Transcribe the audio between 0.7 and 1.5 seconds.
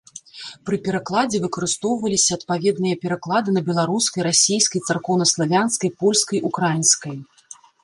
перакладзе